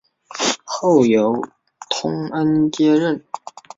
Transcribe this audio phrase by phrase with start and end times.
[0.63, 1.39] 后由
[1.87, 3.23] 通恩接任。